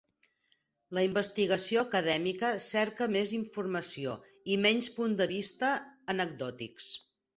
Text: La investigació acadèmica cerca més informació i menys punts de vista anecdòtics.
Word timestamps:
La 0.97 1.01
investigació 1.07 1.83
acadèmica 1.89 2.49
cerca 2.67 3.09
més 3.17 3.33
informació 3.41 4.15
i 4.55 4.57
menys 4.65 4.91
punts 4.97 5.21
de 5.21 5.29
vista 5.37 5.71
anecdòtics. 6.15 6.91